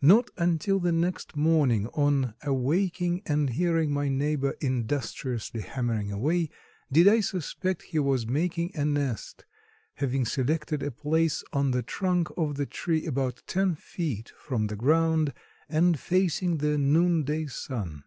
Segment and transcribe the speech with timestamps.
[0.00, 6.50] Not until the next morning on awaking and hearing my neighbor industriously hammering away,
[6.92, 9.44] did I suspect he was making a nest,
[9.94, 14.76] having selected a place on the trunk of the tree about ten feet from the
[14.76, 15.34] ground,
[15.68, 18.04] and facing the noon day sun.